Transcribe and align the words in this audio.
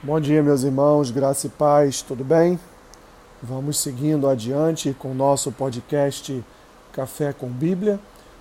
Bom 0.00 0.20
dia, 0.20 0.40
meus 0.44 0.62
irmãos, 0.62 1.10
graça 1.10 1.48
e 1.48 1.50
paz, 1.50 2.02
tudo 2.02 2.22
bem? 2.22 2.56
Vamos 3.42 3.80
seguindo 3.80 4.28
adiante 4.28 4.94
com 4.96 5.10
o 5.10 5.14
nosso 5.14 5.50
podcast 5.50 6.44
Café 6.92 7.32
com 7.32 7.48
Bíblia. 7.48 7.98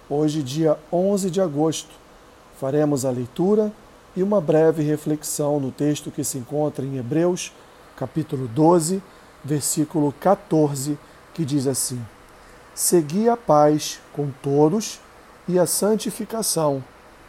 Hoje, 0.08 0.44
dia 0.44 0.78
11 0.94 1.32
de 1.32 1.42
agosto, 1.42 1.90
faremos 2.60 3.06
a 3.06 3.10
leitura 3.10 3.72
e 4.16 4.22
uma 4.22 4.40
breve 4.40 4.84
reflexão 4.84 5.60
no 5.60 5.72
texto 5.72 6.12
que 6.12 6.24
se 6.24 6.38
encontra 6.38 6.86
em 6.86 6.98
Hebreus, 6.98 7.52
capítulo 7.96 8.48
12, 8.48 9.02
versículo 9.44 10.14
14, 10.20 10.96
que 11.34 11.44
diz 11.44 11.66
assim: 11.66 12.00
Segui 12.76 13.28
a 13.28 13.36
paz 13.36 14.00
com 14.14 14.30
todos 14.44 15.00
e 15.48 15.58
a 15.58 15.66
santificação, 15.66 16.84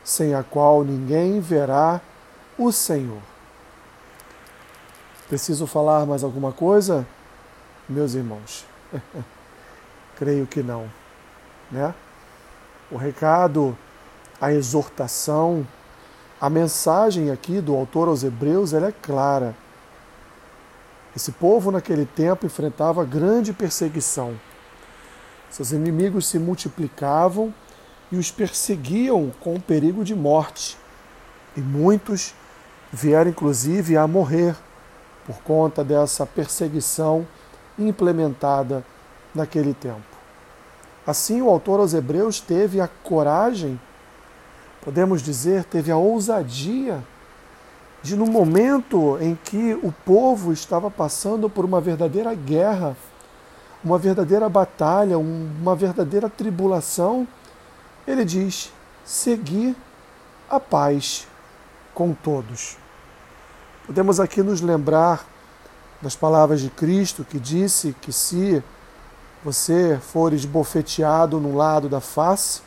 sem 0.04 0.34
a 0.34 0.42
qual 0.42 0.84
ninguém 0.84 1.40
verá 1.40 2.02
o 2.58 2.70
Senhor. 2.70 3.37
Preciso 5.28 5.66
falar 5.66 6.06
mais 6.06 6.24
alguma 6.24 6.52
coisa, 6.52 7.06
meus 7.86 8.14
irmãos? 8.14 8.64
Creio 10.16 10.46
que 10.46 10.62
não, 10.62 10.90
né? 11.70 11.94
O 12.90 12.96
recado, 12.96 13.76
a 14.40 14.50
exortação, 14.50 15.66
a 16.40 16.48
mensagem 16.48 17.30
aqui 17.30 17.60
do 17.60 17.76
autor 17.76 18.08
aos 18.08 18.24
Hebreus, 18.24 18.72
ela 18.72 18.88
é 18.88 18.92
clara. 19.02 19.54
Esse 21.14 21.32
povo 21.32 21.70
naquele 21.70 22.06
tempo 22.06 22.46
enfrentava 22.46 23.04
grande 23.04 23.52
perseguição. 23.52 24.34
Seus 25.50 25.72
inimigos 25.72 26.26
se 26.26 26.38
multiplicavam 26.38 27.52
e 28.10 28.16
os 28.16 28.30
perseguiam 28.30 29.30
com 29.40 29.60
perigo 29.60 30.04
de 30.04 30.14
morte. 30.14 30.78
E 31.54 31.60
muitos 31.60 32.34
vieram 32.90 33.30
inclusive 33.30 33.94
a 33.94 34.06
morrer 34.06 34.56
por 35.28 35.42
conta 35.42 35.84
dessa 35.84 36.24
perseguição 36.24 37.26
implementada 37.78 38.82
naquele 39.34 39.74
tempo. 39.74 40.00
Assim, 41.06 41.42
o 41.42 41.50
autor 41.50 41.80
aos 41.80 41.92
Hebreus 41.92 42.40
teve 42.40 42.80
a 42.80 42.88
coragem, 42.88 43.78
podemos 44.82 45.20
dizer, 45.20 45.64
teve 45.64 45.92
a 45.92 45.98
ousadia 45.98 47.04
de, 48.02 48.16
no 48.16 48.24
momento 48.24 49.18
em 49.20 49.38
que 49.44 49.74
o 49.82 49.92
povo 49.92 50.50
estava 50.50 50.90
passando 50.90 51.50
por 51.50 51.62
uma 51.62 51.78
verdadeira 51.78 52.34
guerra, 52.34 52.96
uma 53.84 53.98
verdadeira 53.98 54.48
batalha, 54.48 55.18
uma 55.18 55.76
verdadeira 55.76 56.30
tribulação, 56.30 57.28
ele 58.06 58.24
diz: 58.24 58.72
seguir 59.04 59.76
a 60.48 60.58
paz 60.58 61.28
com 61.92 62.14
todos. 62.14 62.78
Podemos 63.88 64.20
aqui 64.20 64.42
nos 64.42 64.60
lembrar 64.60 65.24
das 66.02 66.14
palavras 66.14 66.60
de 66.60 66.68
Cristo 66.68 67.24
que 67.24 67.40
disse 67.40 67.96
que 68.02 68.12
se 68.12 68.62
você 69.42 69.98
for 69.98 70.34
esbofeteado 70.34 71.40
no 71.40 71.56
lado 71.56 71.88
da 71.88 71.98
face, 71.98 72.60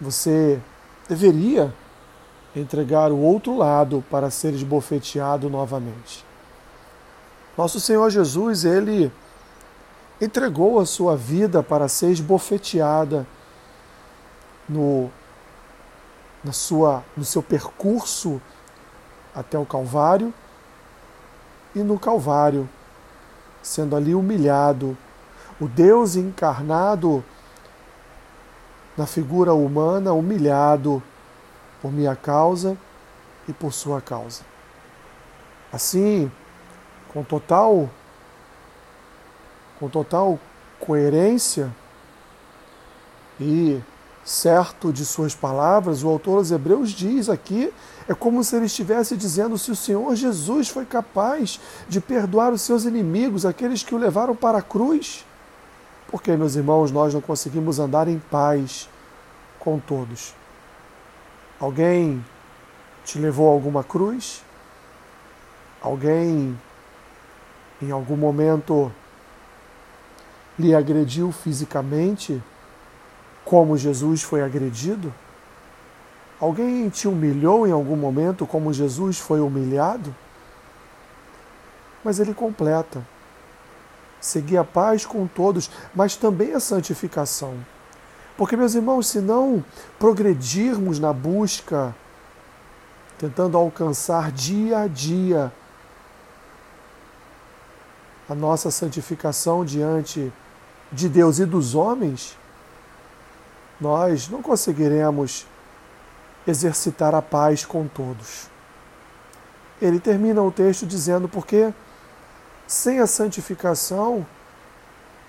você 0.00 0.60
deveria 1.08 1.74
entregar 2.54 3.10
o 3.10 3.18
outro 3.18 3.56
lado 3.56 4.04
para 4.08 4.30
ser 4.30 4.54
esbofeteado 4.54 5.50
novamente. 5.50 6.24
Nosso 7.58 7.80
Senhor 7.80 8.08
Jesus, 8.08 8.64
ele 8.64 9.10
entregou 10.20 10.78
a 10.78 10.86
sua 10.86 11.16
vida 11.16 11.60
para 11.60 11.88
ser 11.88 12.10
esbofeteada 12.10 13.26
no, 14.68 15.10
na 16.44 16.52
sua, 16.52 17.02
no 17.16 17.24
seu 17.24 17.42
percurso 17.42 18.40
até 19.36 19.58
o 19.58 19.66
Calvário 19.66 20.32
e 21.74 21.80
no 21.80 21.98
Calvário, 21.98 22.66
sendo 23.62 23.94
ali 23.94 24.14
humilhado, 24.14 24.96
o 25.60 25.68
Deus 25.68 26.16
encarnado 26.16 27.22
na 28.96 29.06
figura 29.06 29.52
humana, 29.52 30.12
humilhado 30.14 31.02
por 31.82 31.92
minha 31.92 32.16
causa 32.16 32.78
e 33.46 33.52
por 33.52 33.72
sua 33.72 34.00
causa. 34.00 34.42
Assim, 35.70 36.32
com 37.12 37.22
total 37.22 37.90
com 39.78 39.90
total 39.90 40.38
coerência 40.80 41.70
e 43.38 43.80
certo 44.26 44.92
de 44.92 45.06
suas 45.06 45.36
palavras, 45.36 46.02
o 46.02 46.08
autor 46.08 46.38
aos 46.38 46.50
Hebreus 46.50 46.90
diz 46.90 47.28
aqui, 47.28 47.72
é 48.08 48.12
como 48.12 48.42
se 48.42 48.56
ele 48.56 48.66
estivesse 48.66 49.16
dizendo: 49.16 49.56
se 49.56 49.70
o 49.70 49.76
Senhor 49.76 50.14
Jesus 50.16 50.68
foi 50.68 50.84
capaz 50.84 51.60
de 51.88 52.00
perdoar 52.00 52.52
os 52.52 52.60
seus 52.60 52.84
inimigos, 52.84 53.46
aqueles 53.46 53.84
que 53.84 53.94
o 53.94 53.98
levaram 53.98 54.34
para 54.34 54.58
a 54.58 54.62
cruz, 54.62 55.24
porque, 56.08 56.36
meus 56.36 56.56
irmãos, 56.56 56.90
nós 56.90 57.14
não 57.14 57.20
conseguimos 57.20 57.78
andar 57.78 58.08
em 58.08 58.18
paz 58.18 58.88
com 59.60 59.78
todos. 59.78 60.34
Alguém 61.60 62.24
te 63.04 63.18
levou 63.20 63.48
a 63.48 63.52
alguma 63.52 63.84
cruz? 63.84 64.42
Alguém, 65.80 66.58
em 67.80 67.90
algum 67.92 68.16
momento, 68.16 68.90
lhe 70.58 70.74
agrediu 70.74 71.30
fisicamente? 71.30 72.42
Como 73.46 73.78
Jesus 73.78 74.24
foi 74.24 74.42
agredido? 74.42 75.14
Alguém 76.40 76.88
te 76.90 77.06
humilhou 77.06 77.66
em 77.66 77.70
algum 77.70 77.96
momento 77.96 78.44
como 78.44 78.72
Jesus 78.72 79.18
foi 79.18 79.40
humilhado? 79.40 80.12
Mas 82.04 82.18
ele 82.18 82.34
completa. 82.34 83.02
Seguir 84.20 84.56
a 84.58 84.64
paz 84.64 85.06
com 85.06 85.28
todos, 85.28 85.70
mas 85.94 86.16
também 86.16 86.54
a 86.54 86.60
santificação. 86.60 87.54
Porque, 88.36 88.56
meus 88.56 88.74
irmãos, 88.74 89.06
se 89.06 89.20
não 89.20 89.64
progredirmos 89.96 90.98
na 90.98 91.12
busca, 91.12 91.94
tentando 93.16 93.56
alcançar 93.56 94.32
dia 94.32 94.80
a 94.80 94.86
dia 94.88 95.52
a 98.28 98.34
nossa 98.34 98.72
santificação 98.72 99.64
diante 99.64 100.32
de 100.90 101.08
Deus 101.08 101.38
e 101.38 101.46
dos 101.46 101.76
homens, 101.76 102.36
nós 103.80 104.28
não 104.28 104.42
conseguiremos 104.42 105.46
exercitar 106.46 107.14
a 107.14 107.22
paz 107.22 107.64
com 107.64 107.86
todos. 107.86 108.48
Ele 109.80 110.00
termina 110.00 110.42
o 110.42 110.50
texto 110.50 110.86
dizendo: 110.86 111.28
porque 111.28 111.72
sem 112.66 113.00
a 113.00 113.06
santificação 113.06 114.26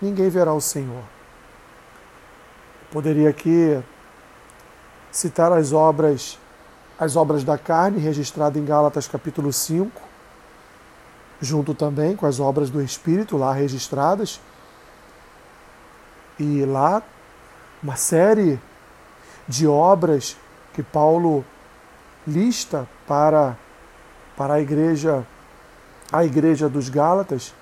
ninguém 0.01 0.29
verá 0.29 0.53
o 0.53 0.61
Senhor. 0.61 1.03
Poderia 2.91 3.29
aqui 3.29 3.81
citar 5.11 5.51
as 5.51 5.73
obras 5.73 6.39
as 6.99 7.15
obras 7.15 7.43
da 7.43 7.59
carne 7.59 7.99
registradas 7.99 8.59
em 8.59 8.65
Gálatas 8.65 9.07
capítulo 9.07 9.53
5, 9.53 10.01
junto 11.39 11.75
também 11.75 12.15
com 12.15 12.25
as 12.25 12.39
obras 12.39 12.71
do 12.71 12.81
espírito 12.81 13.37
lá 13.37 13.53
registradas. 13.53 14.41
E 16.39 16.65
lá 16.65 17.03
uma 17.81 17.95
série 17.95 18.59
de 19.47 19.67
obras 19.67 20.35
que 20.73 20.83
Paulo 20.83 21.45
lista 22.27 22.87
para, 23.07 23.57
para 24.35 24.55
a 24.55 24.61
igreja 24.61 25.25
a 26.11 26.23
igreja 26.23 26.69
dos 26.69 26.87
Gálatas, 26.87 27.53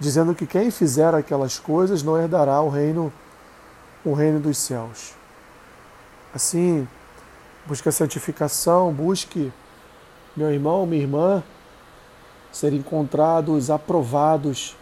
dizendo 0.00 0.34
que 0.34 0.46
quem 0.46 0.70
fizer 0.70 1.14
aquelas 1.14 1.58
coisas 1.58 2.02
não 2.02 2.18
herdará 2.18 2.60
o 2.60 2.70
reino 2.70 3.12
o 4.04 4.14
reino 4.14 4.38
dos 4.38 4.56
céus. 4.56 5.14
Assim, 6.32 6.86
busque 7.66 7.88
a 7.88 7.92
santificação, 7.92 8.92
busque 8.92 9.52
meu 10.36 10.52
irmão, 10.52 10.86
minha 10.86 11.02
irmã, 11.02 11.42
ser 12.52 12.72
encontrados 12.72 13.68
aprovados 13.68 14.76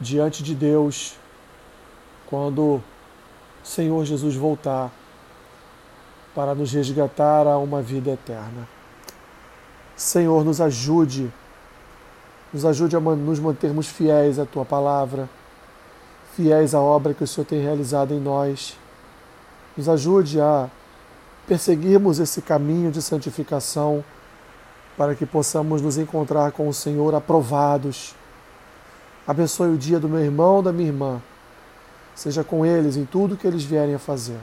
diante 0.00 0.42
de 0.42 0.54
Deus 0.54 1.16
quando 2.26 2.80
Senhor 3.64 4.04
Jesus 4.04 4.36
voltar 4.36 4.92
para 6.34 6.54
nos 6.54 6.70
resgatar 6.70 7.46
a 7.46 7.56
uma 7.56 7.80
vida 7.80 8.10
eterna. 8.10 8.68
Senhor, 9.96 10.44
nos 10.44 10.60
ajude, 10.60 11.32
nos 12.52 12.66
ajude 12.66 12.94
a 12.94 13.00
nos 13.00 13.40
mantermos 13.40 13.88
fiéis 13.88 14.38
à 14.38 14.44
tua 14.44 14.66
palavra, 14.66 15.30
fiéis 16.36 16.74
à 16.74 16.80
obra 16.80 17.14
que 17.14 17.24
o 17.24 17.26
Senhor 17.26 17.46
tem 17.46 17.62
realizado 17.62 18.12
em 18.12 18.20
nós. 18.20 18.76
Nos 19.76 19.88
ajude 19.88 20.40
a 20.40 20.68
perseguirmos 21.46 22.18
esse 22.18 22.42
caminho 22.42 22.90
de 22.90 23.00
santificação 23.00 24.04
para 24.96 25.14
que 25.14 25.24
possamos 25.24 25.80
nos 25.80 25.96
encontrar 25.96 26.52
com 26.52 26.68
o 26.68 26.74
Senhor 26.74 27.14
aprovados. 27.14 28.14
Abençoe 29.26 29.72
o 29.72 29.78
dia 29.78 29.98
do 29.98 30.08
meu 30.08 30.20
irmão, 30.20 30.62
da 30.62 30.72
minha 30.72 30.88
irmã 30.88 31.22
Seja 32.14 32.44
com 32.44 32.64
eles 32.64 32.96
em 32.96 33.04
tudo 33.04 33.36
que 33.36 33.46
eles 33.46 33.64
vierem 33.64 33.94
a 33.94 33.98
fazer. 33.98 34.38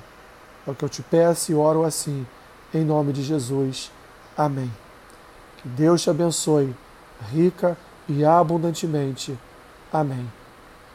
É 0.68 0.71
o 0.71 0.75
que 0.75 0.83
eu 0.83 0.89
te 0.89 1.01
peço 1.01 1.51
e 1.51 1.56
oro 1.56 1.83
assim, 1.83 2.25
em 2.73 2.83
nome 2.83 3.13
de 3.13 3.23
Jesus. 3.23 3.91
Amém. 4.38 4.71
Que 5.57 5.68
Deus 5.69 6.01
te 6.01 6.09
abençoe, 6.09 6.75
rica 7.31 7.77
e 8.07 8.25
abundantemente. 8.25 9.38
Amém. 9.91 10.27